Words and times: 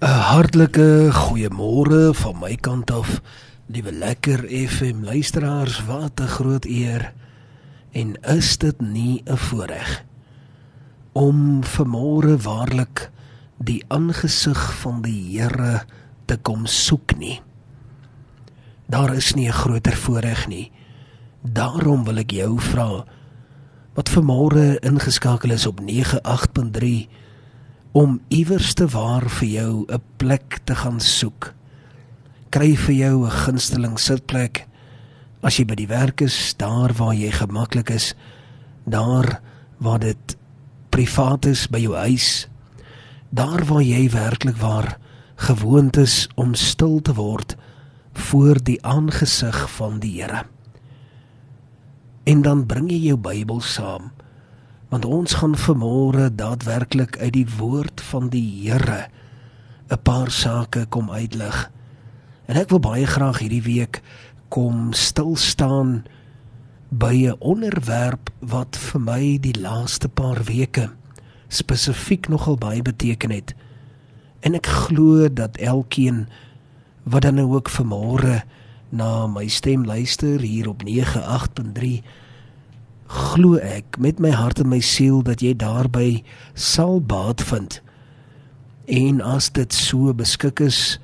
'n 0.00 0.18
Hartlike 0.30 1.08
goeiemôre 1.12 2.14
van 2.14 2.38
my 2.40 2.56
kant 2.56 2.90
af. 2.90 3.20
Liewe 3.66 3.92
lekker 3.92 4.44
FM 4.68 5.04
luisteraars, 5.04 5.84
wat 5.84 6.20
'n 6.20 6.26
groot 6.26 6.64
eer. 6.64 7.12
En 7.92 8.14
is 8.22 8.58
dit 8.58 8.80
nie 8.80 9.22
'n 9.24 9.36
voorreg 9.36 10.04
om 11.12 11.62
vanmôre 11.62 12.36
waarlik 12.36 13.10
die 13.58 13.84
aangesig 13.88 14.74
van 14.80 15.02
die 15.02 15.38
Here 15.38 15.82
te 16.24 16.36
kom 16.36 16.66
soek 16.66 17.16
nie? 17.16 17.40
Daar 18.86 19.14
is 19.14 19.34
nie 19.34 19.48
'n 19.48 19.52
groter 19.52 19.96
voorreg 19.96 20.46
nie. 20.48 20.72
Daarom 21.42 22.04
wil 22.04 22.16
ek 22.16 22.30
jou 22.30 22.60
vra 22.60 23.04
wat 23.94 24.10
vanmôre 24.10 24.78
ingeskakel 24.80 25.50
is 25.50 25.66
op 25.66 25.80
98.3 25.80 27.08
om 27.94 28.18
iewers 28.34 28.72
te 28.74 28.88
waar 28.90 29.28
vir 29.38 29.48
jou 29.48 29.86
'n 29.86 30.02
plek 30.16 30.58
te 30.64 30.74
gaan 30.74 31.00
soek. 31.00 31.54
Kry 32.50 32.76
vir 32.76 32.94
jou 32.94 33.24
'n 33.24 33.30
gunsteling 33.30 33.98
sitplek 33.98 34.66
as 35.42 35.56
jy 35.56 35.64
by 35.64 35.74
die 35.74 35.86
werk 35.86 36.20
is, 36.20 36.54
daar 36.56 36.92
waar 36.92 37.14
jy 37.14 37.30
gemaklik 37.30 37.90
is, 37.90 38.14
daar 38.84 39.40
waar 39.78 40.00
dit 40.00 40.36
privaat 40.90 41.46
is 41.46 41.66
by 41.66 41.78
jou 41.78 41.94
huis, 41.94 42.48
daar 43.30 43.64
waar 43.64 43.82
jy 43.82 44.10
werklik 44.10 44.56
waar 44.56 44.98
gewoond 45.36 45.96
is 45.96 46.28
om 46.34 46.54
stil 46.54 47.00
te 47.00 47.14
word 47.14 47.56
voor 48.12 48.62
die 48.62 48.78
aangesig 48.82 49.70
van 49.70 50.00
die 50.00 50.22
Here. 50.22 50.44
En 52.24 52.42
dan 52.42 52.66
bring 52.66 52.90
jy 52.90 53.02
jou 53.12 53.16
Bybel 53.16 53.60
saam 53.60 54.10
want 54.94 55.04
ons 55.10 55.32
gaan 55.34 55.56
vanmôre 55.58 56.28
daadwerklik 56.38 57.16
uit 57.18 57.32
die 57.34 57.48
woord 57.56 57.98
van 58.12 58.28
die 58.30 58.46
Here 58.62 59.08
'n 59.90 59.98
paar 60.02 60.30
sake 60.30 60.86
kom 60.86 61.10
uitlig. 61.10 61.70
En 62.46 62.56
ek 62.56 62.70
wil 62.70 62.78
baie 62.78 63.06
graag 63.06 63.38
hierdie 63.38 63.62
week 63.62 64.02
kom 64.48 64.92
stil 64.92 65.34
staan 65.36 66.04
by 66.88 67.26
'n 67.26 67.36
onderwerp 67.38 68.30
wat 68.38 68.76
vir 68.76 69.00
my 69.00 69.38
die 69.40 69.58
laaste 69.60 70.08
paar 70.08 70.44
weke 70.44 70.90
spesifiek 71.48 72.28
nogal 72.28 72.56
baie 72.56 72.82
beteken 72.82 73.30
het. 73.30 73.54
En 74.40 74.54
ek 74.54 74.66
glo 74.66 75.32
dat 75.32 75.56
elkeen 75.56 76.28
wat 77.02 77.22
dan 77.22 77.40
ook 77.40 77.70
vanmôre 77.70 78.44
na 78.90 79.26
my 79.26 79.48
stem 79.48 79.84
luister 79.84 80.40
hier 80.40 80.68
op 80.68 80.82
98.3 80.84 82.02
glo 83.06 83.58
ek 83.60 83.98
met 83.98 84.20
my 84.22 84.30
hart 84.30 84.60
en 84.60 84.68
my 84.72 84.80
siel 84.80 85.22
dat 85.22 85.42
jy 85.44 85.54
daarby 85.58 86.22
sal 86.54 87.00
baat 87.00 87.42
vind. 87.42 87.80
En 88.86 89.20
as 89.20 89.50
dit 89.52 89.72
so 89.72 90.12
beskik 90.14 90.60
is 90.60 90.98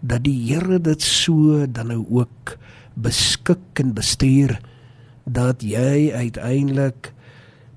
dat 0.00 0.24
die 0.24 0.36
Here 0.48 0.78
dit 0.78 1.02
so 1.02 1.66
dan 1.66 1.90
nou 1.92 2.04
ook 2.10 2.56
beskik 2.94 3.80
en 3.80 3.94
bestuur 3.94 4.58
dat 5.24 5.62
jy 5.62 6.12
uiteindelik 6.14 7.12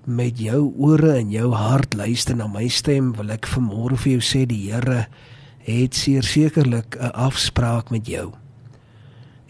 met 0.06 0.40
jou 0.40 0.72
ore 0.78 1.14
en 1.20 1.32
jou 1.32 1.52
hart 1.54 1.94
luister 1.94 2.36
na 2.36 2.48
my 2.48 2.68
stem 2.68 3.12
wil 3.18 3.30
ek 3.34 3.50
vanmôre 3.50 4.00
vir 4.02 4.18
jou 4.18 4.24
sê 4.26 4.46
die 4.50 4.72
Here 4.72 5.08
het 5.66 5.94
sekerlik 5.94 6.98
'n 6.98 7.14
afspraak 7.14 7.92
met 7.92 8.08
jou. 8.08 8.41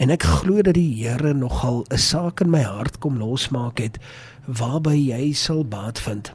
En 0.02 0.10
ek 0.10 0.24
glo 0.26 0.64
dat 0.66 0.74
die 0.74 1.04
Here 1.04 1.34
nogal 1.38 1.86
'n 1.94 1.98
saak 1.98 2.42
in 2.42 2.50
my 2.50 2.64
hart 2.66 2.98
kom 2.98 3.20
losmaak 3.22 3.78
het 3.78 4.00
waarby 4.48 4.98
jy 4.98 5.34
sal 5.34 5.62
baat 5.64 6.00
vind. 6.00 6.34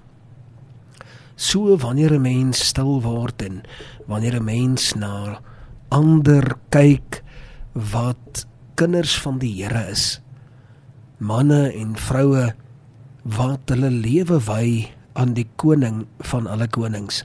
So 1.34 1.76
wanneer 1.76 2.14
'n 2.14 2.22
mens 2.22 2.62
stil 2.66 3.02
word 3.02 3.42
en 3.42 3.62
wanneer 4.06 4.38
'n 4.38 4.44
mens 4.44 4.94
na 4.94 5.40
ander 5.88 6.56
kyk 6.70 7.24
wat 7.72 8.46
kinders 8.74 9.18
van 9.18 9.38
die 9.38 9.62
Here 9.62 9.90
is, 9.90 10.20
manne 11.18 11.72
en 11.72 11.96
vroue 11.96 12.54
wat 13.22 13.60
hulle 13.66 13.90
lewe 13.90 14.38
wy 14.46 14.88
aan 15.12 15.34
die 15.34 15.48
koning 15.56 16.06
van 16.18 16.46
alle 16.46 16.68
konings. 16.68 17.24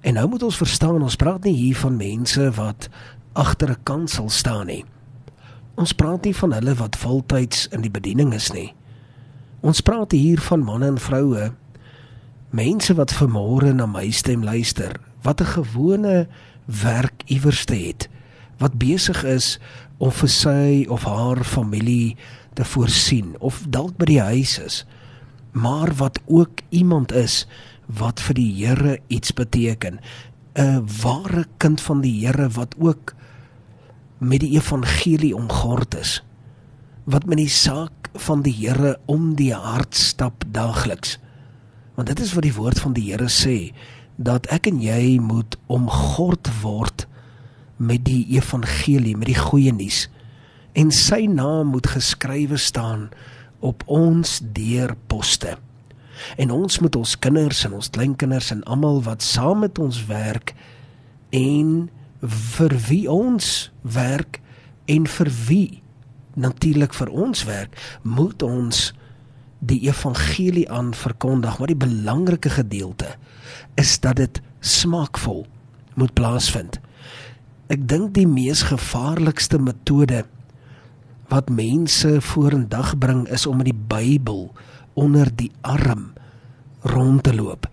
En 0.00 0.14
nou 0.14 0.28
moet 0.28 0.42
ons 0.42 0.56
verstaan, 0.56 1.02
ons 1.02 1.16
praat 1.16 1.44
nie 1.44 1.56
hier 1.56 1.76
van 1.76 1.96
mense 1.96 2.50
wat 2.50 2.88
agter 3.32 3.70
'n 3.70 3.82
kansel 3.82 4.28
staan 4.28 4.66
nie. 4.66 4.84
Ons 5.78 5.92
praat 5.92 6.24
nie 6.24 6.34
van 6.34 6.52
hulle 6.52 6.74
wat 6.74 6.96
voltyds 6.96 7.68
in 7.74 7.84
die 7.84 7.92
bediening 7.92 8.34
is 8.34 8.50
nie. 8.52 8.70
Ons 9.60 9.82
praat 9.84 10.12
hier 10.16 10.40
van 10.40 10.64
manne 10.64 10.86
en 10.86 10.98
vroue, 10.98 11.50
mense 12.50 12.94
wat 12.98 13.12
vermore 13.14 13.72
na 13.76 13.86
my 13.86 14.08
stem 14.10 14.42
luister, 14.42 14.96
wat 15.22 15.40
'n 15.40 15.52
gewone 15.54 16.28
werk 16.66 17.22
iewers 17.26 17.64
te 17.64 17.74
het, 17.74 18.08
wat 18.58 18.78
besig 18.78 19.24
is 19.24 19.58
om 19.98 20.10
vir 20.10 20.28
sy 20.28 20.86
of 20.88 21.04
haar 21.04 21.44
familie 21.44 22.16
te 22.54 22.64
voorsien 22.64 23.36
of 23.38 23.64
dalk 23.68 23.96
by 23.96 24.04
die 24.04 24.20
huis 24.20 24.58
is, 24.58 24.84
maar 25.52 25.94
wat 25.96 26.18
ook 26.26 26.60
iemand 26.70 27.12
is 27.12 27.46
wat 27.86 28.20
vir 28.20 28.34
die 28.34 28.52
Here 28.64 28.98
iets 29.08 29.32
beteken, 29.32 30.00
'n 30.54 30.86
ware 31.02 31.44
kind 31.58 31.80
van 31.80 32.00
die 32.00 32.26
Here 32.26 32.48
wat 32.48 32.74
ook 32.78 33.14
met 34.20 34.42
die 34.44 34.54
evangelie 34.56 35.32
omgord 35.36 35.96
is 35.96 36.18
wat 37.10 37.24
met 37.26 37.40
die 37.40 37.50
saak 37.50 38.10
van 38.26 38.42
die 38.44 38.52
Here 38.54 38.98
om 39.10 39.34
die 39.38 39.54
hart 39.54 39.96
stap 39.96 40.44
daagliks. 40.46 41.16
Want 41.96 42.10
dit 42.12 42.20
is 42.20 42.34
wat 42.36 42.44
die 42.46 42.54
woord 42.54 42.78
van 42.78 42.94
die 42.94 43.08
Here 43.10 43.30
sê 43.32 43.72
dat 44.20 44.46
ek 44.52 44.68
en 44.68 44.82
jy 44.84 45.16
moet 45.22 45.56
omgord 45.72 46.50
word 46.60 47.06
met 47.80 48.04
die 48.04 48.26
evangelie 48.36 49.16
met 49.16 49.30
die 49.32 49.38
goeie 49.40 49.72
nuus. 49.72 50.04
En 50.76 50.92
sy 50.94 51.24
naam 51.26 51.72
moet 51.72 51.88
geskrywe 51.88 52.60
staan 52.60 53.08
op 53.64 53.82
ons 53.88 54.38
deurposte. 54.44 55.56
En 56.36 56.52
ons 56.52 56.78
moet 56.84 56.96
ons 56.96 57.16
kinders 57.18 57.64
en 57.64 57.78
ons 57.80 57.90
kleinkinders 57.90 58.52
en 58.52 58.62
almal 58.68 59.00
wat 59.06 59.24
saam 59.24 59.64
met 59.64 59.80
ons 59.80 60.04
werk 60.10 60.52
en 61.32 61.88
vir 62.20 62.74
wie 62.88 63.04
ons 63.10 63.70
werk 63.82 64.40
en 64.90 65.06
vir 65.06 65.30
wie 65.48 65.82
natuurlik 66.34 66.94
vir 66.94 67.08
ons 67.10 67.44
werk 67.48 67.76
moet 68.02 68.42
ons 68.42 68.90
die 69.60 69.80
evangelie 69.88 70.66
aan 70.72 70.92
verkondig 70.96 71.58
maar 71.58 71.72
die 71.72 71.80
belangrike 71.80 72.52
gedeelte 72.52 73.14
is 73.80 73.98
dat 74.00 74.20
dit 74.20 74.40
smaakvol 74.60 75.46
moet 75.94 76.12
plaasvind. 76.14 76.78
Ek 77.70 77.82
dink 77.88 78.14
die 78.16 78.26
mees 78.28 78.64
gevaarlikste 78.68 79.60
metode 79.62 80.24
wat 81.30 81.50
mense 81.52 82.18
vorendag 82.32 82.96
bring 82.98 83.26
is 83.30 83.46
om 83.46 83.60
met 83.60 83.70
die 83.70 83.80
Bybel 83.92 84.48
onder 84.98 85.28
die 85.30 85.52
arm 85.62 86.10
rond 86.82 87.22
te 87.24 87.34
loop 87.36 87.68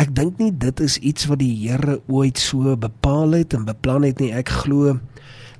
Ek 0.00 0.14
dink 0.16 0.38
nie 0.40 0.52
dit 0.56 0.80
is 0.80 0.96
iets 1.04 1.26
wat 1.28 1.42
die 1.42 1.52
Here 1.60 1.98
ooit 2.08 2.40
so 2.40 2.72
bepaal 2.80 3.34
het 3.36 3.52
en 3.52 3.66
beplan 3.68 4.06
het 4.06 4.20
nie. 4.22 4.30
Ek 4.32 4.48
glo 4.62 4.96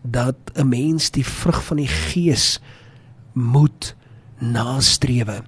dat 0.00 0.36
'n 0.56 0.68
mens 0.68 1.10
die 1.10 1.24
vrug 1.24 1.60
van 1.64 1.76
die 1.76 1.90
Gees 1.90 2.60
moet 3.34 3.94
nastrewe. 4.40 5.42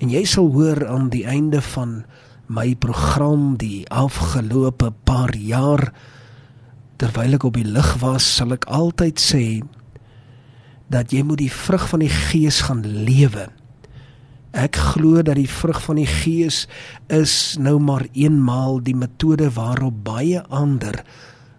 En 0.00 0.08
jy 0.08 0.24
sal 0.24 0.48
hoor 0.52 0.88
aan 0.88 1.08
die 1.08 1.24
einde 1.24 1.60
van 1.60 2.04
my 2.46 2.74
program 2.74 3.56
die 3.56 3.84
afgelope 3.90 4.92
paar 5.04 5.36
jaar 5.36 5.92
terwyl 6.96 7.34
ek 7.34 7.44
op 7.44 7.54
die 7.54 7.66
lig 7.66 7.94
was, 8.00 8.24
sal 8.36 8.52
ek 8.52 8.64
altyd 8.64 9.20
sê 9.20 9.62
dat 10.88 11.12
jy 11.12 11.22
moet 11.22 11.38
die 11.38 11.52
vrug 11.52 11.88
van 11.88 12.00
die 12.00 12.12
Gees 12.12 12.60
gaan 12.60 12.82
lewe. 12.86 13.48
Ek 14.52 14.76
glo 14.76 15.22
dat 15.24 15.38
die 15.40 15.48
vrug 15.48 15.80
van 15.80 15.96
die 15.96 16.08
Gees 16.08 16.66
is 17.08 17.56
nou 17.56 17.78
maar 17.80 18.04
eenmaal 18.12 18.82
die 18.84 18.96
metode 18.96 19.48
waarop 19.56 20.02
baie 20.04 20.42
ander 20.52 21.00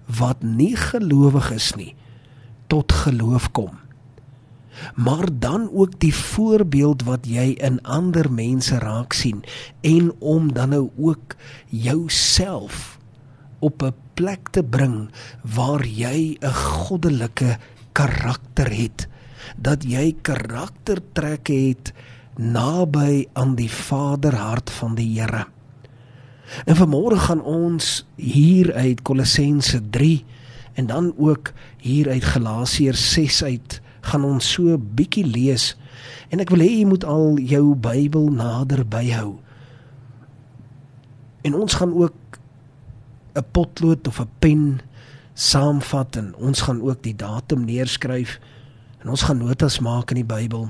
wat 0.05 0.43
nie 0.45 0.75
gelowig 0.77 1.49
is 1.55 1.71
nie 1.79 1.95
tot 2.69 2.93
geloof 2.93 3.49
kom. 3.51 3.79
Maar 4.93 5.25
dan 5.29 5.69
ook 5.73 5.99
die 6.01 6.13
voorbeeld 6.13 7.03
wat 7.09 7.25
jy 7.29 7.53
in 7.61 7.81
ander 7.81 8.29
mense 8.31 8.77
raak 8.81 9.13
sien 9.13 9.41
en 9.81 10.11
om 10.19 10.53
dan 10.53 10.73
nou 10.73 10.89
ook 10.97 11.35
jouself 11.69 12.99
op 13.59 13.83
'n 13.83 13.93
plek 14.13 14.49
te 14.49 14.63
bring 14.63 15.09
waar 15.41 15.85
jy 15.85 16.37
'n 16.41 16.53
goddelike 16.53 17.57
karakter 17.91 18.69
het 18.69 19.07
dat 19.57 19.83
jy 19.83 20.15
karaktertrekke 20.21 21.53
het 21.53 21.93
naby 22.35 23.27
aan 23.33 23.55
die 23.55 23.71
Vaderhart 23.71 24.69
van 24.69 24.95
die 24.95 25.19
Here. 25.19 25.45
En 26.65 26.75
vanmôre 26.75 27.17
gaan 27.17 27.41
ons 27.41 28.05
hier 28.15 28.73
uit 28.73 29.01
Kolossense 29.01 29.81
3 29.89 30.25
en 30.73 30.85
dan 30.85 31.13
ook 31.17 31.51
hier 31.77 32.09
uit 32.09 32.23
Galasiërs 32.23 33.11
6 33.13 33.43
uit 33.43 33.81
gaan 34.01 34.23
ons 34.23 34.51
so 34.51 34.77
bietjie 34.77 35.25
lees. 35.25 35.73
En 36.29 36.41
ek 36.43 36.51
wil 36.51 36.65
hê 36.65 36.69
jy 36.69 36.87
moet 36.89 37.05
al 37.07 37.37
jou 37.39 37.75
Bybel 37.75 38.29
nader 38.33 38.83
byhou. 38.87 39.37
En 41.43 41.55
ons 41.55 41.73
gaan 41.73 41.93
ook 41.93 42.39
'n 43.35 43.45
potlood 43.51 44.07
of 44.07 44.19
'n 44.19 44.29
pen 44.39 44.81
saamvat 45.33 46.15
en 46.15 46.35
ons 46.35 46.61
gaan 46.61 46.81
ook 46.81 47.03
die 47.03 47.15
datum 47.15 47.65
neerskryf 47.65 48.39
en 49.01 49.09
ons 49.09 49.21
gaan 49.21 49.37
notas 49.37 49.79
maak 49.79 50.11
in 50.11 50.21
die 50.21 50.35
Bybel. 50.35 50.69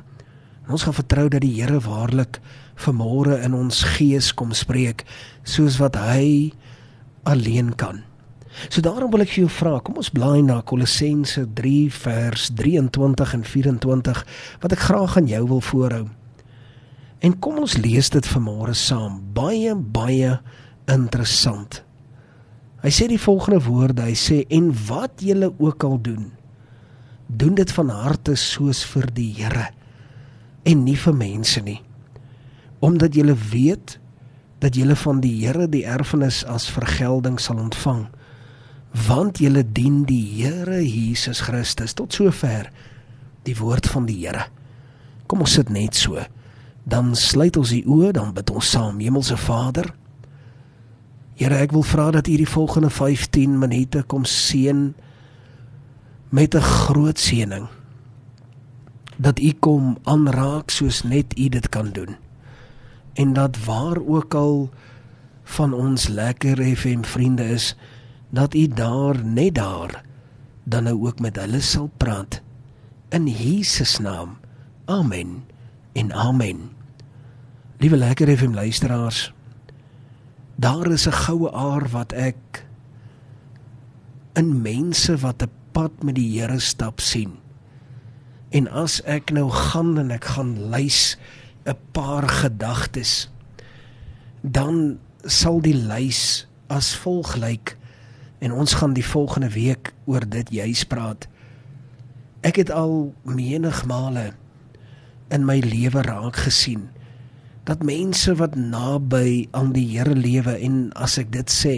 En 0.64 0.78
ons 0.78 0.84
gaan 0.84 0.96
vertrou 0.96 1.28
dat 1.28 1.44
die 1.44 1.56
Here 1.58 1.80
waarlik 1.84 2.40
vanmôre 2.80 3.42
in 3.44 3.54
ons 3.58 3.84
gees 3.98 4.32
kom 4.34 4.54
spreek 4.56 5.04
soos 5.44 5.78
wat 5.82 5.98
hy 6.00 6.54
alleen 7.28 7.74
kan. 7.76 8.04
So 8.70 8.84
daarom 8.86 9.12
wil 9.12 9.26
ek 9.26 9.34
vir 9.34 9.44
jou 9.44 9.52
vra, 9.52 9.80
kom 9.82 9.98
ons 10.00 10.12
blaai 10.14 10.44
na 10.46 10.62
Kolossense 10.62 11.44
3 11.58 11.90
vers 12.04 12.50
23 12.54 13.34
en 13.40 13.46
24 13.50 14.22
wat 14.62 14.76
ek 14.76 14.86
graag 14.88 15.18
aan 15.20 15.32
jou 15.32 15.44
wil 15.56 15.64
voorhou. 15.68 16.06
En 17.24 17.38
kom 17.40 17.60
ons 17.64 17.78
lees 17.80 18.12
dit 18.14 18.30
vanmôre 18.30 18.76
saam. 18.78 19.20
Baie 19.36 19.74
baie 19.76 20.38
interessant. 20.92 21.82
Hy 22.84 22.92
sê 22.92 23.08
die 23.08 23.20
volgende 23.20 23.64
woorde, 23.64 24.04
hy 24.04 24.16
sê 24.20 24.44
en 24.52 24.68
wat 24.88 25.24
julle 25.24 25.54
ook 25.56 25.84
al 25.88 26.02
doen, 26.04 26.26
doen 27.28 27.56
dit 27.56 27.72
van 27.80 27.94
harte 27.96 28.36
soos 28.40 28.84
vir 28.92 29.08
die 29.16 29.32
Here 29.40 29.72
en 30.64 30.84
nie 30.84 30.98
vir 30.98 31.16
mense 31.16 31.62
nie. 31.62 31.80
Omdat 32.84 33.16
julle 33.16 33.36
weet 33.52 33.98
dat 34.64 34.76
julle 34.76 34.96
van 34.96 35.20
die 35.24 35.34
Here 35.42 35.68
die 35.68 35.84
erfenis 35.84 36.44
as 36.48 36.70
vergelding 36.72 37.40
sal 37.40 37.60
ontvang, 37.60 38.06
want 39.08 39.42
julle 39.44 39.64
dien 39.64 40.04
die 40.08 40.24
Here 40.38 40.80
Jesus 40.84 41.42
Christus 41.44 41.96
tot 41.98 42.14
sover 42.14 42.70
die 43.44 43.58
woord 43.60 43.90
van 43.92 44.08
die 44.08 44.22
Here. 44.22 44.48
Kom 45.28 45.44
ons 45.44 45.58
sit 45.58 45.72
net 45.74 45.96
so. 45.96 46.22
Dan 46.84 47.14
sluit 47.16 47.58
ons 47.58 47.72
die 47.72 47.84
oë, 47.88 48.12
dan 48.16 48.34
bid 48.36 48.52
ons 48.52 48.72
saam. 48.76 49.00
Hemelse 49.00 49.38
Vader, 49.40 49.94
Here, 51.34 51.58
ek 51.58 51.72
wil 51.74 51.82
vra 51.82 52.12
dat 52.14 52.28
U 52.30 52.36
die 52.38 52.48
volgende 52.48 52.92
15 52.94 53.56
minute 53.58 54.04
kom 54.06 54.22
seën 54.24 54.94
met 56.30 56.56
'n 56.56 56.62
groot 56.62 57.20
seëning. 57.20 57.68
Dat 59.18 59.40
U 59.40 59.52
kom 59.60 59.98
aanraak 60.04 60.70
soos 60.70 61.04
net 61.04 61.40
U 61.40 61.50
dit 61.50 61.70
kan 61.70 61.92
doen. 61.92 62.16
En 63.14 63.34
dat 63.34 63.64
waar 63.66 63.98
ook 64.06 64.34
al 64.34 64.70
van 65.44 65.74
ons 65.74 66.08
lekker 66.08 66.76
FM 66.76 67.02
vriende 67.02 67.44
is, 67.44 67.76
dat 68.30 68.54
U 68.54 68.68
daar 68.68 69.26
net 69.26 69.56
daar 69.56 70.04
dan 70.64 70.84
nou 70.84 71.08
ook 71.08 71.20
met 71.20 71.36
hulle 71.36 71.62
sal 71.62 71.92
praat 71.98 72.42
in 73.10 73.28
Jesus 73.28 74.00
naam. 74.00 74.38
Amen. 74.86 75.44
En 75.92 76.14
amen. 76.14 76.72
Liewe 77.78 77.98
lekker 77.98 78.38
FM 78.38 78.54
luisteraars, 78.54 79.34
Daar 80.56 80.88
is 80.92 81.08
'n 81.08 81.12
goue 81.12 81.52
aar 81.52 81.90
wat 81.90 82.12
ek 82.12 82.66
in 84.34 84.62
mense 84.62 85.18
wat 85.18 85.42
'n 85.44 85.50
pad 85.72 86.04
met 86.04 86.16
die 86.16 86.40
Here 86.40 86.60
stap 86.60 87.00
sien. 87.00 87.43
En 88.54 88.70
as 88.70 89.00
ek 89.10 89.34
nou 89.34 89.48
gaan 89.50 89.96
en 89.98 90.12
ek 90.14 90.28
gaan 90.36 90.54
lys 90.70 91.18
'n 91.66 91.78
paar 91.92 92.28
gedagtes, 92.30 93.30
dan 94.42 95.00
sal 95.26 95.62
die 95.64 95.74
lys 95.76 96.46
as 96.68 96.94
volg 96.96 97.36
lyk 97.36 97.78
en 98.40 98.52
ons 98.52 98.74
gaan 98.74 98.94
die 98.94 99.06
volgende 99.06 99.50
week 99.50 99.94
oor 100.06 100.30
dit 100.30 100.50
juis 100.52 100.84
praat. 100.84 101.28
Ek 102.44 102.60
het 102.60 102.72
al 102.72 103.16
menigmale 103.24 104.34
in 105.32 105.46
my 105.46 105.60
lewe 105.64 106.02
raak 106.02 106.36
gesien 106.36 106.90
dat 107.64 107.84
mense 107.84 108.36
wat 108.36 108.56
naby 108.60 109.48
aan 109.56 109.72
die 109.72 109.88
Here 109.96 110.16
lewe 110.16 110.58
en 110.60 110.92
as 111.00 111.16
ek 111.18 111.32
dit 111.32 111.50
sê 111.50 111.78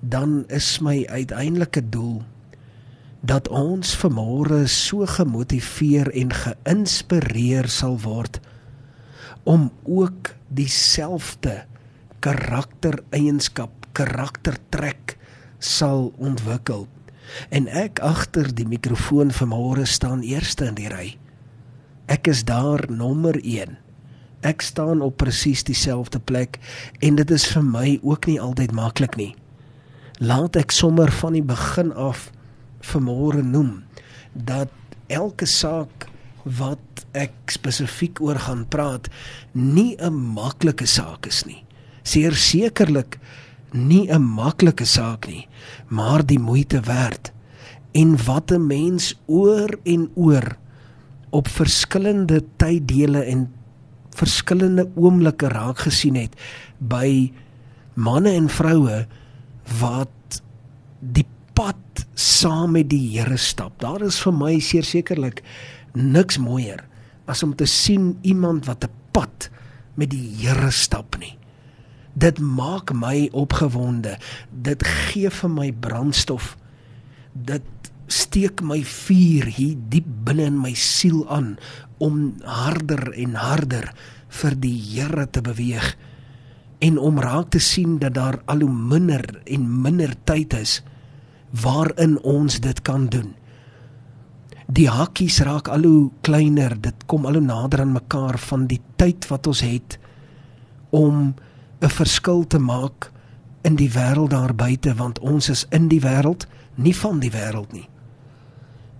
dan 0.00 0.44
is 0.48 0.78
my 0.80 1.02
uiteindelike 1.10 1.82
doel 1.90 2.22
dat 3.20 3.48
ons 3.48 3.92
vanmôre 4.00 4.62
so 4.70 5.06
gemotiveer 5.06 6.08
en 6.16 6.32
geïnspireer 6.32 7.68
sal 7.68 7.98
word 8.04 8.40
om 9.48 9.70
ook 9.84 10.32
dieselfde 10.48 11.62
karaktereienskap 12.24 13.88
karaktertrek 13.96 15.16
sal 15.58 16.10
ontwikkel. 16.16 16.86
En 17.48 17.68
ek 17.68 18.00
agter 18.04 18.50
die 18.54 18.66
mikrofoon 18.68 19.32
vanmôre 19.34 19.86
staan 19.88 20.24
eerste 20.26 20.68
in 20.68 20.76
die 20.76 20.90
ry. 20.92 21.06
Ek 22.10 22.28
is 22.28 22.44
daar 22.48 22.84
nommer 22.90 23.38
1 23.40 23.78
Ek 24.40 24.62
staan 24.64 25.02
op 25.04 25.18
presies 25.20 25.60
dieselfde 25.68 26.18
plek 26.18 26.56
en 27.04 27.18
dit 27.20 27.30
is 27.30 27.44
vir 27.52 27.64
my 27.64 27.88
ook 28.00 28.24
nie 28.26 28.38
altyd 28.40 28.72
maklik 28.72 29.18
nie. 29.20 29.34
Laat 30.16 30.56
ek 30.56 30.72
sommer 30.72 31.12
van 31.20 31.36
die 31.36 31.44
begin 31.44 31.92
af 31.92 32.30
vanmôre 32.80 33.42
noem 33.42 33.82
dat 34.32 34.70
elke 35.08 35.46
saak 35.46 36.08
wat 36.44 37.04
ek 37.12 37.52
spesifiek 37.52 38.20
oor 38.22 38.38
gaan 38.38 38.64
praat 38.68 39.08
nie 39.52 39.96
'n 39.98 40.14
maklike 40.14 40.86
saak 40.86 41.26
is 41.26 41.44
nie. 41.44 41.64
Seer 42.02 42.32
sekerlik 42.32 43.18
nie 43.72 44.08
'n 44.08 44.22
maklike 44.22 44.84
saak 44.84 45.26
nie, 45.26 45.48
maar 45.88 46.26
die 46.26 46.38
moeite 46.38 46.80
werd. 46.80 47.32
En 47.92 48.16
wat 48.24 48.50
'n 48.50 48.66
mens 48.66 49.14
oor 49.26 49.78
en 49.84 50.10
oor 50.14 50.56
op 51.30 51.48
verskillende 51.48 52.42
tyddele 52.56 53.22
en 53.22 53.52
verskillende 54.10 54.90
oomblikke 54.94 55.48
raak 55.48 55.78
gesien 55.78 56.14
het 56.14 56.34
by 56.78 57.32
manne 57.94 58.30
en 58.30 58.48
vroue 58.48 59.06
wat 59.80 60.42
die 61.00 61.26
pad 61.52 61.76
saam 62.14 62.72
met 62.76 62.88
die 62.90 63.18
Here 63.18 63.36
stap. 63.36 63.78
Daar 63.80 64.02
is 64.02 64.20
vir 64.22 64.32
my 64.32 64.58
sekerlik 64.60 65.42
niks 65.94 66.38
mooier 66.38 66.84
as 67.30 67.42
om 67.42 67.54
te 67.54 67.66
sien 67.66 68.18
iemand 68.22 68.66
wat 68.66 68.84
'n 68.84 68.90
pad 69.12 69.50
met 69.94 70.10
die 70.10 70.28
Here 70.40 70.70
stap 70.70 71.18
nie. 71.18 71.38
Dit 72.14 72.38
maak 72.38 72.92
my 72.92 73.28
opgewonde. 73.32 74.18
Dit 74.50 74.82
gee 74.82 75.30
vir 75.30 75.50
my 75.50 75.72
brandstof. 75.72 76.56
Dit 77.32 77.62
steek 78.06 78.60
my 78.62 78.82
vuur 78.84 79.46
hier 79.46 79.76
diep 79.88 80.06
binne 80.24 80.48
in 80.50 80.58
my 80.60 80.74
siel 80.74 81.22
aan 81.30 81.58
om 81.98 82.34
harder 82.42 83.12
en 83.12 83.34
harder 83.34 83.92
vir 84.28 84.56
die 84.58 84.74
Here 84.74 85.26
te 85.30 85.40
beweeg 85.40 85.96
en 86.80 86.98
om 86.98 87.20
raak 87.20 87.50
te 87.50 87.60
sien 87.60 87.98
dat 87.98 88.14
daar 88.14 88.40
al 88.50 88.64
hoe 88.64 88.72
minder 88.72 89.22
en 89.44 89.66
minder 89.82 90.14
tyd 90.24 90.54
is 90.56 90.80
waarin 91.50 92.18
ons 92.22 92.60
dit 92.60 92.82
kan 92.82 93.06
doen. 93.06 93.34
Die 94.70 94.88
hakkies 94.88 95.40
raak 95.42 95.68
al 95.68 95.82
hoe 95.82 96.10
kleiner, 96.22 96.76
dit 96.80 97.06
kom 97.10 97.26
al 97.26 97.40
hoe 97.40 97.42
nader 97.42 97.80
aan 97.80 97.92
mekaar 97.92 98.38
van 98.38 98.66
die 98.70 98.80
tyd 98.96 99.26
wat 99.28 99.46
ons 99.50 99.60
het 99.66 99.98
om 100.90 101.34
'n 101.80 101.88
verskil 101.88 102.46
te 102.46 102.58
maak 102.58 103.10
in 103.62 103.76
die 103.76 103.90
wêreld 103.90 104.30
daar 104.30 104.54
buite 104.54 104.94
want 104.94 105.18
ons 105.18 105.48
is 105.48 105.66
in 105.70 105.88
die 105.88 106.00
wêreld, 106.00 106.46
nie 106.74 106.96
van 106.96 107.20
die 107.20 107.30
wêreld 107.30 107.72
nie. 107.72 107.88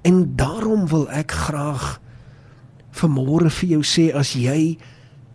En 0.02 0.36
daarom 0.36 0.88
wil 0.88 1.10
ek 1.10 1.30
graag 1.30 2.00
vanmôre 2.90 3.50
vir 3.50 3.68
jou 3.68 3.82
sê 3.82 4.10
as 4.16 4.32
jy 4.32 4.78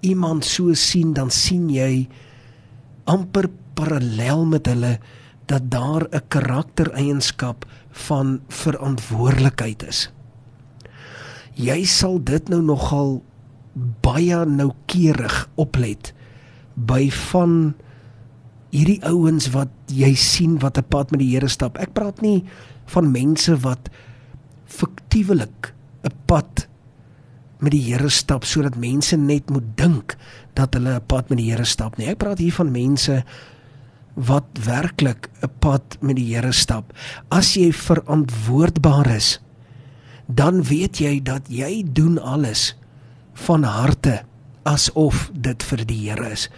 iemand 0.02 0.46
so 0.46 0.74
sien 0.74 1.14
dan 1.14 1.32
sien 1.32 1.70
jy 1.70 2.08
amper 3.06 3.50
parallel 3.74 4.46
met 4.46 4.68
hulle 4.68 5.00
dat 5.46 5.70
daar 5.72 6.08
'n 6.10 6.28
karaktereienskap 6.28 7.66
van 7.92 8.42
verantwoordelikheid 8.48 9.84
is. 9.84 10.12
Jy 11.54 11.86
sal 11.86 12.24
dit 12.24 12.50
nou 12.50 12.62
nogal 12.62 13.24
baie 14.02 14.46
noukeurig 14.46 15.50
oplet 15.56 16.14
by 16.74 17.12
van 17.12 17.76
hierdie 18.76 19.00
ouens 19.08 19.50
wat 19.56 19.72
jy 19.88 20.14
sien 20.16 20.60
wat 20.60 20.78
'n 20.78 20.88
pad 20.90 21.12
met 21.12 21.20
die 21.20 21.32
Here 21.32 21.48
stap. 21.48 21.78
Ek 21.78 21.94
praat 21.94 22.22
nie 22.22 22.44
van 22.86 23.12
mense 23.12 23.58
wat 23.58 23.90
fiktiewelik 24.66 25.74
'n 26.04 26.14
pad 26.26 26.68
met 27.60 27.72
die 27.72 27.82
Here 27.82 28.10
stap 28.10 28.44
sodat 28.44 28.76
mense 28.76 29.18
net 29.18 29.50
moet 29.50 29.78
dink 29.78 30.16
dat 30.54 30.74
hulle 30.74 30.96
'n 30.96 31.06
pad 31.08 31.30
met 31.30 31.38
die 31.38 31.52
Here 31.52 31.66
stap 31.66 31.98
nie. 31.98 32.08
Ek 32.08 32.18
praat 32.18 32.38
hier 32.38 32.54
van 32.54 32.72
mense 32.72 33.24
wat 34.16 34.48
werklik 34.64 35.30
'n 35.44 35.52
pad 35.60 35.98
met 36.02 36.16
die 36.16 36.36
Here 36.36 36.52
stap. 36.52 36.94
As 37.30 37.54
jy 37.54 37.72
verantwoordbaar 37.72 39.08
is, 39.16 39.40
dan 40.28 40.64
weet 40.64 40.98
jy 40.98 41.20
dat 41.24 41.48
jy 41.50 41.84
doen 41.84 42.20
alles 42.20 42.76
van 43.34 43.64
harte 43.64 44.24
asof 44.64 45.30
dit 45.34 45.64
vir 45.64 45.86
die 45.86 46.10
Here 46.10 46.32
is. 46.32 46.50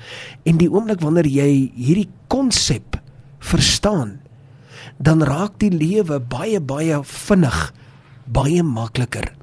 En 0.45 0.57
die 0.57 0.71
oomblik 0.71 1.01
wanneer 1.01 1.27
jy 1.27 1.71
hierdie 1.75 2.09
konsep 2.27 3.01
verstaan, 3.39 4.19
dan 4.97 5.21
raak 5.23 5.59
die 5.59 5.71
lewe 5.71 6.19
baie 6.19 6.59
baie 6.59 7.03
vinnig 7.03 7.73
baie 8.25 8.63
makliker. 8.63 9.33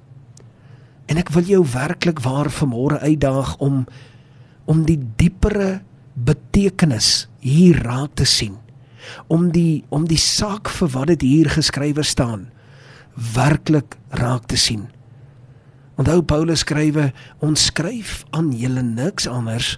En 1.07 1.21
ek 1.21 1.31
wil 1.35 1.45
jou 1.49 1.63
werklik 1.75 2.21
waar 2.25 2.51
vanmôre 2.53 3.01
uitdaag 3.01 3.57
om 3.59 3.85
om 4.65 4.85
die 4.89 4.99
diepere 5.21 5.83
betekenis 6.15 7.29
hier 7.41 7.83
raak 7.83 8.15
te 8.15 8.25
sien. 8.25 8.59
om 9.27 9.51
die 9.53 9.85
om 9.89 10.07
die 10.09 10.21
saak 10.21 10.71
vir 10.73 10.89
wat 10.95 11.11
dit 11.13 11.25
hier 11.29 11.51
geskrywe 11.53 12.05
staan 12.07 12.49
werklik 13.35 13.97
raak 14.19 14.49
te 14.51 14.59
sien. 14.59 14.89
Onthou 15.95 16.23
Paulus 16.27 16.65
skrywe, 16.65 17.13
ons 17.39 17.69
skryf 17.71 18.25
aan 18.35 18.51
julle 18.59 18.83
niks 18.83 19.29
anders 19.31 19.77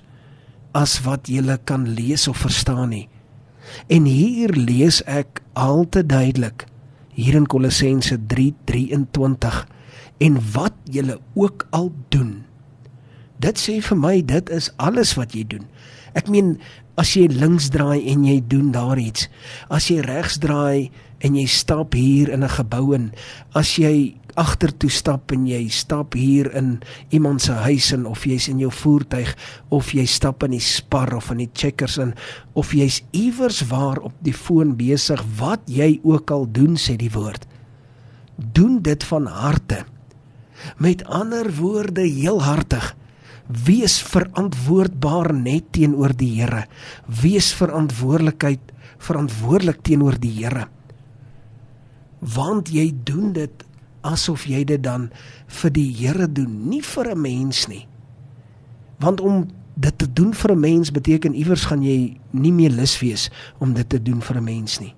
as 0.76 1.02
wat 1.04 1.28
julle 1.28 1.58
kan 1.68 1.84
lees 1.96 2.24
of 2.28 2.40
verstaan 2.40 2.88
nie. 2.94 3.08
En 3.92 4.08
hier 4.08 4.54
lees 4.56 5.02
ek 5.04 5.42
al 5.52 5.84
te 5.92 6.00
duidelik 6.06 6.64
hier 7.16 7.36
in 7.36 7.48
Kolossense 7.48 8.16
3:23 8.32 9.66
en 10.24 10.40
wat 10.52 10.76
julle 10.84 11.18
ook 11.34 11.66
al 11.70 11.92
doen. 12.08 12.44
Dit 13.36 13.60
sê 13.60 13.80
vir 13.84 13.98
my 14.00 14.22
dit 14.24 14.50
is 14.50 14.70
alles 14.76 15.14
wat 15.20 15.36
jy 15.36 15.44
doen. 15.44 15.68
Ek 16.16 16.30
meen 16.32 16.56
as 16.96 17.12
jy 17.12 17.26
links 17.28 17.68
draai 17.74 18.00
en 18.08 18.24
jy 18.24 18.40
doen 18.48 18.70
daar 18.72 18.98
iets, 18.98 19.28
as 19.68 19.90
jy 19.92 20.00
regs 20.06 20.38
draai 20.40 20.88
en 21.24 21.36
jy 21.36 21.44
stap 21.48 21.92
hier 21.96 22.30
in 22.32 22.44
'n 22.44 22.56
gebou 22.56 22.94
en 22.94 23.12
as 23.54 23.76
jy 23.76 24.16
agtertoe 24.36 24.90
stap 24.90 25.32
en 25.32 25.46
jy 25.46 25.68
stap 25.68 26.14
hier 26.14 26.52
in 26.54 26.80
iemand 27.10 27.40
se 27.40 27.52
huis 27.52 27.92
en 27.92 28.06
of 28.06 28.24
jy's 28.24 28.48
in 28.48 28.58
jou 28.58 28.70
voertuig 28.70 29.36
of 29.70 29.92
jy 29.92 30.04
stap 30.06 30.42
in 30.42 30.50
die 30.50 30.60
spar 30.60 31.14
of 31.16 31.30
in 31.30 31.38
die 31.38 31.50
checkers 31.54 31.98
in 31.98 32.14
of 32.54 32.72
jy's 32.72 33.02
iewers 33.12 33.62
waar 33.68 33.98
op 33.98 34.12
die 34.20 34.34
foon 34.34 34.76
besig 34.76 35.22
wat 35.38 35.60
jy 35.66 36.00
ook 36.04 36.30
al 36.30 36.46
doen 36.52 36.76
sê 36.76 36.96
die 36.96 37.12
woord 37.12 37.46
doen 38.36 38.82
dit 38.82 39.04
van 39.04 39.26
harte. 39.26 39.84
Met 40.76 41.04
ander 41.04 41.48
woorde 41.56 42.00
heel 42.00 42.42
hartig 42.42 42.94
wees 43.46 44.00
verantwoordbaar 44.02 45.32
net 45.34 45.70
teenoor 45.76 46.14
die 46.16 46.32
Here. 46.40 46.66
Wees 47.06 47.52
verantwoordelikheid 47.54 48.72
verantwoordelik 48.98 49.82
teenoor 49.86 50.18
die 50.18 50.32
Here. 50.40 50.66
Want 52.20 52.72
jy 52.72 52.90
doen 53.06 53.32
dit 53.36 53.64
asof 54.06 54.46
jy 54.46 54.64
dit 54.66 54.82
dan 54.82 55.10
vir 55.60 55.70
die 55.74 55.90
Here 55.94 56.26
doen, 56.26 56.68
nie 56.70 56.82
vir 56.82 57.14
'n 57.14 57.20
mens 57.20 57.68
nie. 57.68 57.86
Want 58.98 59.20
om 59.20 59.46
dit 59.74 59.98
te 59.98 60.12
doen 60.12 60.32
vir 60.34 60.52
'n 60.52 60.60
mens 60.60 60.90
beteken 60.90 61.34
iewers 61.34 61.64
gaan 61.64 61.82
jy 61.82 62.16
nie 62.30 62.52
meer 62.52 62.70
lus 62.70 62.98
wees 63.00 63.30
om 63.58 63.74
dit 63.74 63.88
te 63.88 64.02
doen 64.02 64.20
vir 64.20 64.36
'n 64.36 64.44
mens 64.44 64.80
nie. 64.80 64.94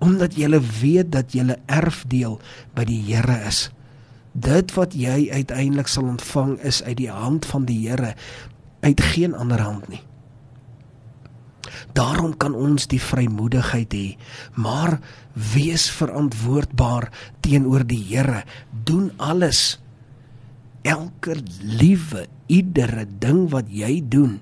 Omdat 0.00 0.34
jy 0.34 0.60
weet 0.80 1.12
dat 1.12 1.32
jy 1.32 1.56
erfdeel 1.66 2.40
by 2.74 2.84
die 2.84 3.00
Here 3.00 3.46
is 3.46 3.70
dit 4.32 4.74
wat 4.74 4.94
jy 4.96 5.28
uiteindelik 5.32 5.90
sal 5.90 6.08
ontvang 6.14 6.56
is 6.64 6.82
uit 6.82 6.96
die 6.96 7.10
hand 7.10 7.46
van 7.46 7.66
die 7.68 7.88
Here 7.88 8.14
uit 8.82 9.00
geen 9.12 9.34
ander 9.34 9.60
hand 9.60 9.88
nie. 9.88 10.02
Daarom 11.92 12.36
kan 12.36 12.54
ons 12.54 12.88
die 12.88 13.00
vrymoedigheid 13.00 13.92
hê 13.92 14.16
maar 14.54 14.98
wees 15.54 15.90
verantwoordbaar 15.90 17.10
teenoor 17.40 17.84
die 17.86 18.02
Here. 18.08 18.44
Doen 18.84 19.12
alles. 19.16 19.80
Elke 20.82 21.36
liewe 21.62 22.26
iedere 22.46 23.06
ding 23.18 23.50
wat 23.52 23.70
jy 23.70 24.00
doen 24.08 24.40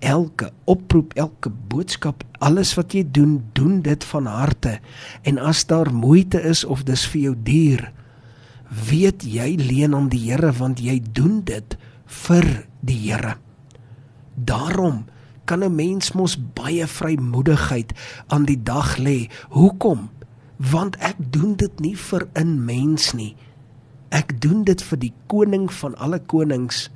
elke 0.00 0.48
oproep 0.64 1.12
elke 1.20 1.50
boodskap 1.68 2.24
alles 2.40 2.72
wat 2.78 2.94
jy 2.96 3.04
doen 3.04 3.42
doen 3.52 3.80
dit 3.84 4.04
van 4.12 4.26
harte. 4.26 4.78
En 5.22 5.38
as 5.38 5.66
daar 5.68 5.92
moeite 5.92 6.40
is 6.40 6.64
of 6.64 6.84
dis 6.88 7.04
vir 7.12 7.20
jou 7.20 7.34
duur 7.44 7.90
weet 8.70 9.24
jy 9.26 9.54
leen 9.58 9.94
aan 9.94 10.08
die 10.08 10.30
Here 10.30 10.52
want 10.52 10.80
jy 10.80 11.00
doen 11.02 11.42
dit 11.44 11.76
vir 12.06 12.46
die 12.86 12.98
Here. 13.10 13.36
Daarom 14.34 15.04
kan 15.44 15.64
'n 15.64 15.74
mens 15.74 16.12
mos 16.12 16.38
baie 16.54 16.86
vrymoedigheid 16.86 17.92
aan 18.28 18.44
die 18.44 18.62
dag 18.62 18.96
lê. 18.96 19.28
Hoekom? 19.50 20.10
Want 20.56 20.96
ek 20.96 21.16
doen 21.18 21.56
dit 21.56 21.80
nie 21.80 21.96
vir 21.96 22.28
'n 22.34 22.64
mens 22.64 23.12
nie. 23.12 23.36
Ek 24.08 24.40
doen 24.40 24.64
dit 24.64 24.82
vir 24.82 24.98
die 24.98 25.12
koning 25.26 25.72
van 25.72 25.96
alle 25.96 26.18
konings. 26.18 26.90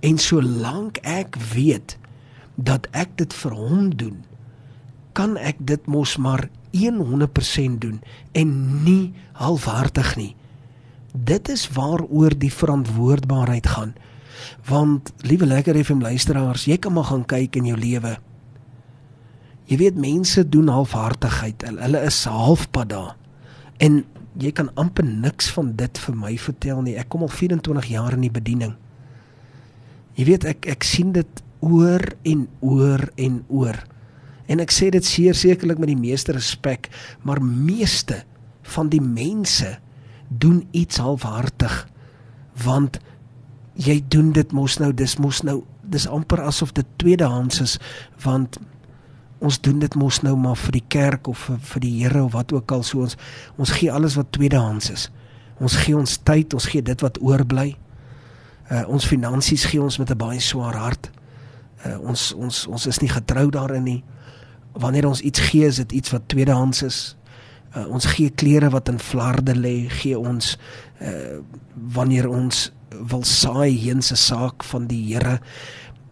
En 0.00 0.18
solank 0.18 0.98
ek 1.02 1.36
weet 1.54 1.98
dat 2.54 2.86
ek 2.90 3.16
dit 3.16 3.34
vir 3.34 3.52
hom 3.52 3.96
doen, 3.96 4.24
kan 5.12 5.36
ek 5.36 5.56
dit 5.58 5.86
mos 5.86 6.16
maar 6.16 6.48
100% 6.70 7.80
doen 7.80 8.02
en 8.32 8.82
nie 8.84 9.12
halfhartig 9.32 10.16
nie. 10.16 10.36
Dit 11.14 11.48
is 11.48 11.68
waaroor 11.70 12.34
die 12.38 12.52
verantwoordbaarheid 12.52 13.66
gaan. 13.66 13.94
Want 14.66 15.12
liewe 15.22 15.46
lekker 15.46 15.78
FM 15.84 16.02
luisteraars, 16.02 16.66
jy 16.66 16.76
kan 16.82 16.92
maar 16.92 17.06
gaan 17.06 17.22
kyk 17.24 17.56
in 17.56 17.68
jou 17.70 17.78
lewe. 17.78 18.16
Jy 19.70 19.78
weet 19.80 20.00
mense 20.00 20.42
doen 20.48 20.68
halfhartigheid. 20.68 21.62
Hulle 21.62 22.02
is 22.04 22.18
halfpad 22.26 22.90
daar. 22.90 23.14
En 23.78 24.02
jy 24.42 24.50
kan 24.52 24.72
amper 24.74 25.06
niks 25.06 25.52
van 25.54 25.70
dit 25.78 25.98
vir 26.02 26.18
my 26.18 26.34
vertel 26.38 26.82
nie. 26.82 26.96
Ek 26.98 27.08
kom 27.08 27.22
al 27.22 27.32
24 27.32 27.86
jaar 27.94 28.18
in 28.18 28.26
die 28.26 28.34
bediening. 28.34 28.74
Jy 30.18 30.26
weet 30.28 30.46
ek 30.50 30.66
ek 30.74 30.86
sien 30.86 31.14
dit 31.14 31.42
oor 31.64 32.02
en 32.26 32.46
oor 32.60 33.06
en 33.14 33.40
oor. 33.48 33.78
En 34.50 34.60
ek 34.60 34.74
sê 34.74 34.90
dit 34.92 35.06
seer 35.06 35.38
sekerlik 35.38 35.78
met 35.80 35.88
die 35.94 35.98
meeste 35.98 36.34
respek, 36.36 36.90
maar 37.22 37.40
meeste 37.40 38.24
van 38.74 38.90
die 38.92 39.00
mense 39.00 39.78
doen 40.28 40.68
iets 40.70 40.96
halfhartig 40.96 41.88
want 42.64 42.98
jy 43.74 44.04
doen 44.08 44.32
dit 44.32 44.52
mos 44.52 44.78
nou 44.78 44.92
dis 44.94 45.16
mos 45.18 45.42
nou 45.42 45.64
dis 45.82 46.06
amper 46.06 46.40
asof 46.40 46.72
dit 46.72 46.86
tweedehands 46.96 47.60
is 47.60 47.78
want 48.22 48.58
ons 49.44 49.60
doen 49.60 49.78
dit 49.82 49.94
mos 49.98 50.20
nou 50.24 50.34
maar 50.40 50.56
vir 50.56 50.78
die 50.78 50.86
kerk 50.88 51.28
of 51.28 51.46
vir, 51.48 51.58
vir 51.72 51.84
die 51.84 51.92
Here 51.98 52.22
of 52.24 52.32
wat 52.32 52.52
ook 52.54 52.72
al 52.72 52.84
so 52.86 53.04
ons 53.04 53.16
ons 53.60 53.74
gee 53.76 53.92
alles 53.92 54.16
wat 54.18 54.32
tweedehands 54.32 54.90
is. 54.94 55.08
Ons 55.60 55.76
gee 55.84 55.96
ons 55.96 56.16
tyd 56.26 56.54
ons 56.56 56.68
gee 56.70 56.82
dit 56.82 57.04
wat 57.04 57.20
oorbly. 57.22 57.74
Uh, 58.70 58.84
ons 58.88 59.04
finansies 59.06 59.66
gee 59.68 59.82
ons 59.82 59.98
met 60.00 60.10
'n 60.10 60.18
baie 60.18 60.40
swaar 60.40 60.74
hart. 60.74 61.10
Uh, 61.84 61.98
ons 62.00 62.32
ons 62.32 62.66
ons 62.66 62.86
is 62.86 63.00
nie 63.00 63.10
getrou 63.10 63.50
daarin 63.50 63.84
nie. 63.84 64.02
Wanneer 64.72 65.06
ons 65.06 65.20
iets 65.20 65.40
gee 65.40 65.66
is 65.66 65.76
dit 65.76 65.92
iets 65.92 66.10
wat 66.10 66.28
tweedehands 66.28 66.82
is 66.82 67.16
uh, 67.74 67.86
ons 67.88 68.06
gee 68.14 68.30
klere 68.30 68.70
wat 68.74 68.88
in 68.88 69.00
flarde 69.02 69.54
lê 69.56 69.88
gee 70.00 70.18
ons 70.18 70.54
uh, 71.02 71.40
wanneer 71.74 72.28
ons 72.30 72.70
wil 72.94 73.24
saai 73.26 73.74
heen 73.74 74.02
se 74.02 74.16
saak 74.16 74.64
van 74.70 74.86
die 74.90 75.02
Here. 75.08 75.40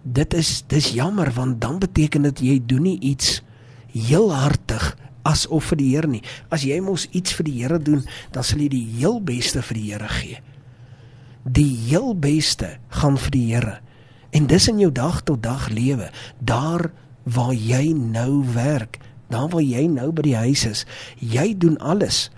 Dit 0.03 0.35
is 0.35 0.63
dis 0.69 0.93
jammer 0.97 1.31
want 1.37 1.61
dan 1.63 1.79
beteken 1.83 2.27
dit 2.31 2.43
jy 2.43 2.59
doen 2.67 2.87
nie 2.91 2.99
iets 3.13 3.41
heel 3.93 4.33
hartig 4.35 4.93
asof 5.29 5.71
vir 5.71 5.79
die 5.79 5.91
Here 5.95 6.11
nie. 6.11 6.23
As 6.51 6.67
jy 6.67 6.81
mos 6.83 7.07
iets 7.13 7.37
vir 7.39 7.47
die 7.47 7.59
Here 7.61 7.79
doen 7.79 8.03
dan 8.35 8.47
sal 8.47 8.65
jy 8.65 8.73
die 8.73 8.87
heel 8.99 9.21
beste 9.23 9.63
vir 9.63 9.79
die 9.79 9.87
Here 9.93 10.11
gee. 10.19 10.43
Die 11.43 11.71
heel 11.89 12.13
beste 12.15 12.77
gaan 12.99 13.19
vir 13.19 13.35
die 13.35 13.47
Here. 13.53 13.79
En 14.33 14.49
dis 14.49 14.69
in 14.71 14.81
jou 14.81 14.91
dag 14.95 15.23
tot 15.29 15.43
dag 15.45 15.69
lewe 15.71 16.11
daar 16.41 16.91
waar 17.23 17.55
jy 17.55 17.93
nou 17.95 18.43
werk 18.55 18.99
daar 19.33 19.49
waar 19.53 19.65
jy 19.65 19.87
nou 19.91 20.11
by 20.13 20.27
die 20.27 20.37
huis 20.37 20.67
is, 20.69 20.85
jy 21.19 21.53
doen 21.59 21.79
alles 21.81 22.29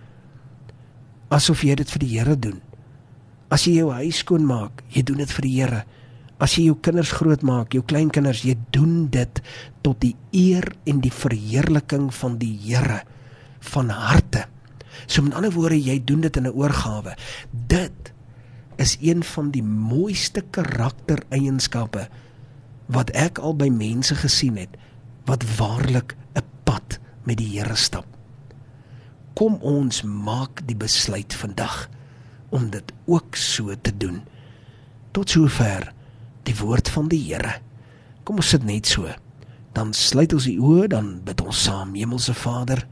asof 1.34 1.64
jy 1.66 1.74
dit 1.80 1.90
vir 1.90 2.02
die 2.04 2.12
Here 2.14 2.36
doen. 2.38 2.60
As 3.52 3.66
jy 3.66 3.78
jou 3.80 3.90
huis 3.94 4.22
skoon 4.22 4.46
maak, 4.46 4.84
jy 4.94 5.02
doen 5.06 5.20
dit 5.22 5.34
vir 5.36 5.46
die 5.46 5.54
Here. 5.58 5.82
As 6.42 6.56
jy 6.58 6.68
jou 6.68 6.78
kinders 6.82 7.12
grootmaak, 7.14 7.74
jou 7.74 7.82
kleinkinders, 7.86 8.44
jy 8.46 8.56
doen 8.74 9.06
dit 9.12 9.40
tot 9.86 10.00
die 10.02 10.14
eer 10.34 10.66
en 10.86 11.00
die 11.04 11.12
verheerliking 11.14 12.10
van 12.14 12.38
die 12.40 12.54
Here 12.66 13.02
van 13.72 13.90
harte. 13.94 14.46
So 15.06 15.22
met 15.24 15.36
ander 15.38 15.54
woorde, 15.54 15.78
jy 15.78 15.98
doen 16.04 16.20
dit 16.20 16.36
in 16.36 16.46
'n 16.46 16.54
oorgawe. 16.54 17.16
Dit 17.50 18.12
is 18.76 18.96
een 19.00 19.22
van 19.22 19.50
die 19.50 19.62
mooiste 19.62 20.42
karaktereienskappe 20.50 22.08
wat 22.86 23.10
ek 23.10 23.38
al 23.38 23.54
by 23.56 23.68
mense 23.68 24.14
gesien 24.14 24.56
het 24.56 24.76
wat 25.24 25.44
waarlik 25.56 26.16
'n 26.34 26.42
pad 26.74 26.98
met 27.24 27.38
die 27.38 27.52
Here 27.54 27.76
stap. 27.78 28.08
Kom 29.38 29.58
ons 29.62 30.02
maak 30.06 30.62
die 30.66 30.76
besluit 30.78 31.34
vandag 31.34 31.88
om 32.54 32.68
dit 32.70 32.92
ook 33.10 33.38
so 33.38 33.74
te 33.74 33.94
doen. 33.98 34.22
Tot 35.14 35.30
sover 35.30 35.90
die 36.46 36.54
woord 36.58 36.90
van 36.90 37.08
die 37.10 37.22
Here. 37.22 37.58
Kom 38.24 38.42
ons 38.42 38.52
sit 38.54 38.66
net 38.66 38.90
so. 38.90 39.10
Dan 39.74 39.94
sluit 39.94 40.32
ons 40.34 40.46
die 40.46 40.58
oë, 40.62 40.86
dan 40.92 41.16
bid 41.26 41.42
ons 41.42 41.64
saam. 41.66 41.96
Hemelse 41.98 42.34
Vader, 42.38 42.84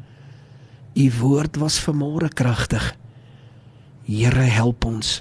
u 0.98 1.06
woord 1.20 1.58
was 1.62 1.78
vanmôre 1.82 2.30
kragtig. 2.34 2.90
Here, 4.06 4.48
help 4.50 4.84
ons. 4.84 5.20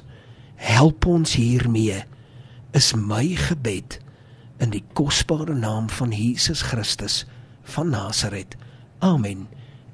Help 0.57 1.05
ons 1.05 1.35
hiermee. 1.37 2.01
Is 2.77 2.93
my 2.97 3.35
gebed 3.37 3.99
in 4.61 4.73
die 4.73 4.83
kosbare 4.97 5.53
naam 5.57 5.89
van 5.89 6.13
Jesus 6.15 6.65
Christus 6.71 7.23
van 7.71 7.89
Nasaret. 7.89 8.55
Amen 8.99 9.47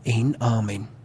en 0.03 0.35
amen. 0.39 0.96